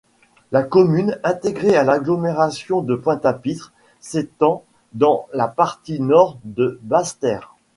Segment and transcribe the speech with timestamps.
[0.51, 7.53] La commune, intégrée à l'agglomération de Pointe-à-Pitre, s'étend dans la partie nord de Basse-Terre.